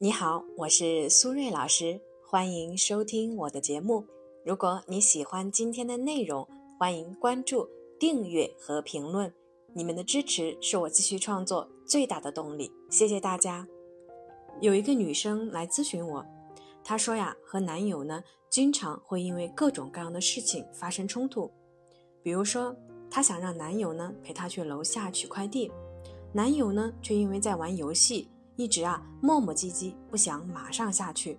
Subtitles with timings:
[0.00, 4.06] 你好，我是苏瑞老师，欢迎收听我的节目。
[4.46, 6.46] 如果你喜欢今天的内容，
[6.78, 9.34] 欢迎关注、订阅和评论。
[9.74, 13.66] 你们的支持是我继续创作最大的动力，谢谢大家。
[14.60, 16.24] 有一个女生来咨询我，
[16.84, 21.50] 她说呀，和男友呢经常会因为各种各样的事情发生冲突，
[22.22, 22.72] 比如说
[23.10, 25.72] 她想让男友呢陪她去楼下取快递，
[26.32, 28.28] 男友呢却因为在玩游戏。
[28.58, 31.38] 一直啊磨磨唧唧，不想马上下去。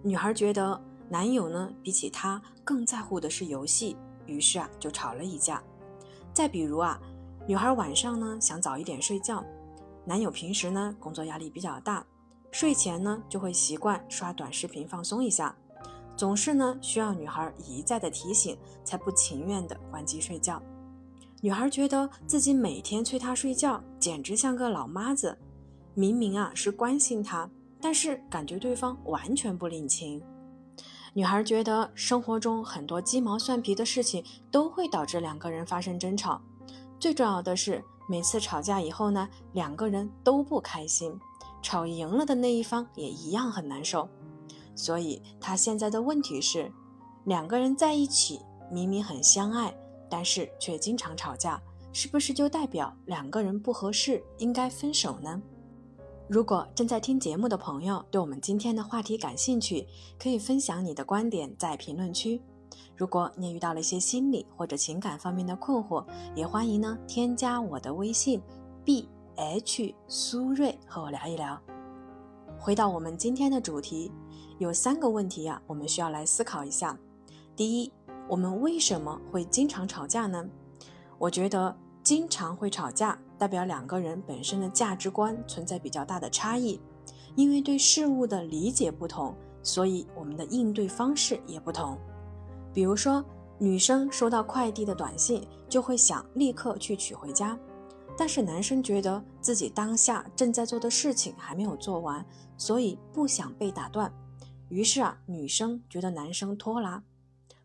[0.00, 3.96] 女孩觉得男友呢比起她更在乎的是游戏，
[4.26, 5.60] 于是啊就吵了一架。
[6.32, 7.00] 再比如啊，
[7.48, 9.44] 女孩晚上呢想早一点睡觉，
[10.04, 12.06] 男友平时呢工作压力比较大，
[12.52, 15.52] 睡前呢就会习惯刷短视频放松一下，
[16.16, 20.62] 总是呢需要女孩一再的提醒，才不情愿的关机睡觉。
[21.42, 25.36] 女孩觉得自己每天催他睡觉，简直像个老妈子。
[26.00, 27.46] 明明啊是关心他，
[27.78, 30.22] 但是感觉对方完全不领情。
[31.12, 36.40] 女孩觉得生活中很多鸡毛蒜皮的事情都会导致两个人发生争吵，
[36.98, 41.12] 最重要的是每次吵架以后呢，两个人都不开心，
[41.60, 44.08] 吵赢了的那一方也一样很难受。
[44.74, 46.72] 所以她现在的问题是，
[47.24, 48.40] 两个人在一起
[48.72, 49.76] 明明很相爱，
[50.08, 51.60] 但是却经常吵架，
[51.92, 55.42] 是不是就代表两个人不合适，应该分手呢？
[56.30, 59.84] 如果正在听节目的朋友对我们今天的话题感兴趣，
[60.16, 62.40] 可以分享你的观点在评论区。
[62.96, 66.06] 如果你也遇到了一些心理或者情感方面的困惑，
[66.36, 68.40] 也欢迎呢添加我的微信
[68.84, 71.60] b h 苏瑞和我聊一聊。
[72.60, 74.12] 回到我们今天的主题，
[74.60, 76.96] 有三个问题呀，我们需要来思考一下。
[77.56, 77.92] 第一，
[78.28, 80.48] 我们为什么会经常吵架呢？
[81.18, 83.18] 我觉得经常会吵架。
[83.40, 86.78] 代表两个人本身的价值观存在比较大的差异，
[87.36, 91.98] 因为对事物的理解不同，所以我们的应对方式也不同。
[92.74, 93.24] 比如说，
[93.58, 97.58] 女生收到快递的短信就会想立刻去取回家，
[98.14, 102.22] 但是男生觉得自己当下正在做的事情还没有做完，
[102.58, 104.12] 所以不想被打断。
[104.68, 107.02] 于是啊，女生觉得男生拖拉。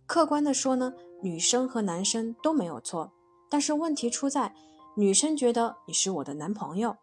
[0.05, 3.11] 客观的说呢，女生和男生都没有错，
[3.49, 4.55] 但是问题出在。
[4.97, 6.95] 女生觉得你是我的男朋友，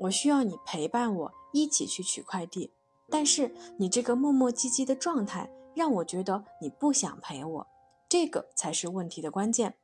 [0.00, 2.70] 我需要你陪伴我一起去取快递，
[3.08, 7.66] 但是你这个磨磨唧唧的状态让我觉得你不想陪我，
[8.06, 9.76] 这个才是问题的关键。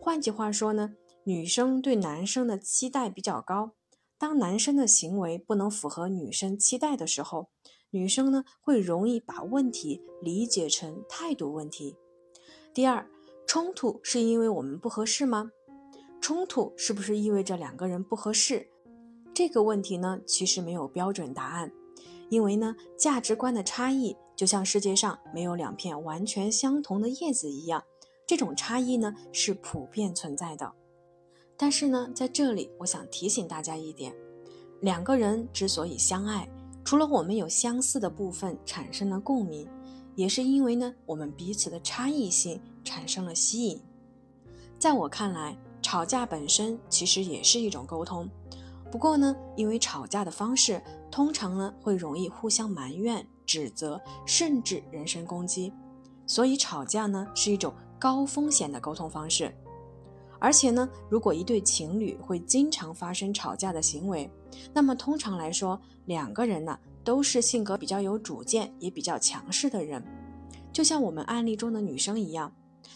[0.00, 0.94] 换句话说呢，
[1.24, 3.72] 女生对男生的期待比较高，
[4.16, 7.50] 当男生的行为不能符合女生期待的时候，
[7.90, 11.96] 女生呢会容易把问题理解成态度问题。
[12.72, 13.06] 第二，
[13.46, 15.50] 冲突是因为我们不合适吗？
[16.24, 18.66] 冲突是不是意味着两个人不合适？
[19.34, 21.70] 这个问题呢，其实没有标准答案，
[22.30, 27.84] 因为呢，价值观的差异就像世界上没有两片完全相同的叶子一样，
[28.26, 30.72] 这种差异呢是普遍存在的。
[31.58, 34.16] 但是呢，在这里我想提醒大家一点：
[34.80, 36.48] 两个人之所以相爱，
[36.86, 39.68] 除了我们有相似的部分产生了共鸣，
[40.14, 43.78] 也是因为呢，我们彼此的差异性产生了吸引。
[44.78, 45.54] 在我看来。
[45.94, 48.28] 吵架本身其实也是一种沟通，
[48.90, 55.72] 不过呢，因为吵架的方式通常呢会容易互相埋怨、指责，甚至人身攻击，
[56.26, 59.54] 所以吵架呢是一种高风险的沟通方式。
[60.40, 64.28] 而且呢，如果一对情侣会经常发生吵架的行为，
[64.72, 70.04] 那么通常来说，两个人呢都是性格比较有主见、也比较强势的人，
[70.72, 72.52] 就像我们案例中的女生一样，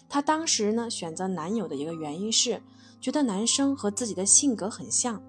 [0.08, 2.60] 她当时呢选择男友的一个原因是。
[3.00, 5.22] 觉得男生和自己的性格很像，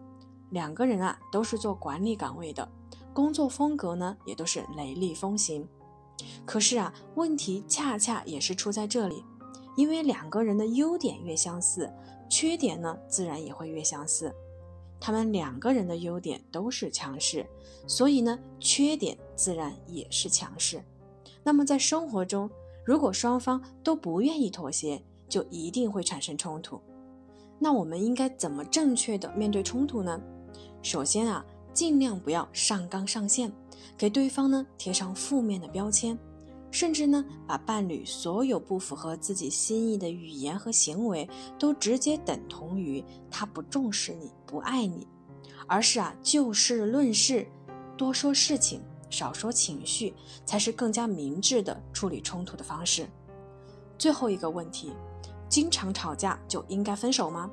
[0.50, 2.68] 两个人啊都是做管理岗位的，
[3.14, 5.68] 工作风格呢也都是雷厉风行。
[6.46, 9.24] 可是啊，问题恰恰也是出在这里，
[9.78, 11.92] 因为两个人的优点越相似，
[12.30, 14.34] 缺点呢自然也会越相似。
[15.00, 17.46] 他们两个人的优点都是强势，
[17.88, 20.84] 所以呢缺点自然也是强势。
[21.44, 22.50] 那么在生活中，
[22.84, 26.82] 如果双方都不愿意妥协，就一定会产生冲突。
[27.60, 30.20] 那我们应该怎么正确的面对冲突呢？
[30.82, 33.52] 首先啊，尽量不要上纲上线，
[33.98, 36.18] 给对方呢贴上负面的标签，
[36.72, 41.30] 甚至呢把伴侣所有不符合自己心意的语言和行为
[41.60, 45.06] 都直接等同于他不重视你、不爱你，
[45.68, 47.46] 而是啊就事论事，
[47.98, 50.14] 多说事情，少说情绪，
[50.46, 53.06] 才是更加明智的处理冲突的方式。
[53.98, 54.94] 最后一个问题。
[55.50, 57.50] 经常吵架就应该分手吗？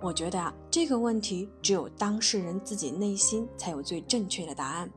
[0.00, 4.90] 我觉得啊，这个问题只有当事人自己内心才有最正确的答案。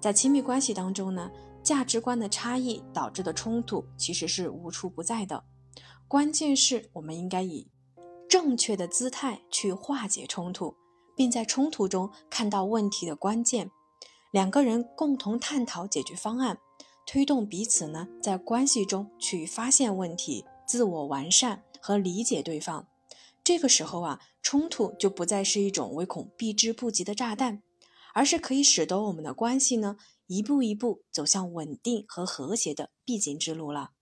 [0.00, 1.30] 在亲密关系当中呢，
[1.62, 5.44] 价值观的差异导致的冲突其实是无处不在的。
[6.08, 7.68] 关键是我们应该以
[8.28, 10.74] 正确的姿态去化解冲突，
[11.16, 13.70] 并在冲突中看到问题的关键，
[14.32, 16.58] 两个人共同探讨解决方案，
[17.06, 22.86] 推动彼此呢在关系中去发现问题、自我完善和理解对方。
[23.44, 27.62] 这个时候啊，冲突就不再是一种唯恐避之不及的炸弹。
[28.14, 29.96] 而是可以使得我们的关系呢，
[30.26, 33.92] 一步一步走向稳定和和谐的必经之路了。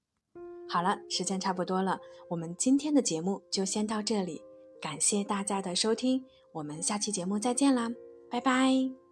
[0.69, 2.00] 好了，时间差不多了，
[2.31, 4.43] 我们今天的节目就先到这里，
[4.83, 6.25] 感谢大家的收听，
[6.55, 7.88] 我们下期节目再见啦，
[8.29, 9.10] 拜拜。